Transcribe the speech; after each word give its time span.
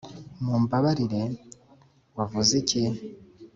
mumbabarire, 0.43 1.23
wavuze 2.17 2.51
iki? 2.61 2.81